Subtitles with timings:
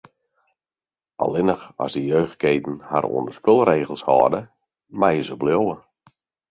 [1.23, 4.41] Allinnich as de jeugdketen har oan de spulregels hâlde,
[4.99, 5.75] meie se bliuwe.